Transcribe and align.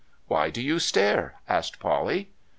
'Why 0.27 0.49
do 0.49 0.63
you 0.63 0.79
stare?' 0.79 1.35
asked 1.47 1.79
Polly. 1.79 2.31